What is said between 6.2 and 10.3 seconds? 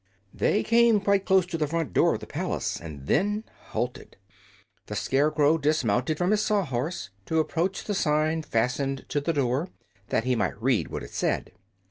his Saw Horse to approach the sign fastened to the door, that